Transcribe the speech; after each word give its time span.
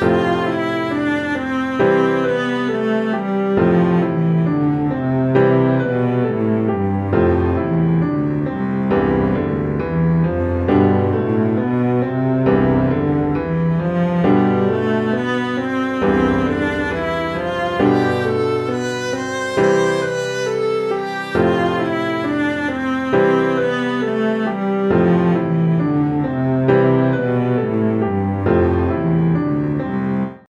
Bye. 0.00 0.27